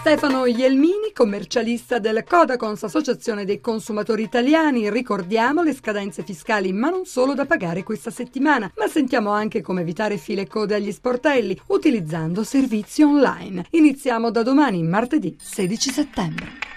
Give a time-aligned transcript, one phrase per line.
[0.00, 4.88] Stefano Ielmini, commercialista del Codacons, Associazione dei Consumatori Italiani.
[4.88, 9.82] Ricordiamo le scadenze fiscali, ma non solo da pagare questa settimana, ma sentiamo anche come
[9.82, 13.66] evitare file code agli sportelli utilizzando servizi online.
[13.72, 16.69] Iniziamo da domani, martedì 16 settembre.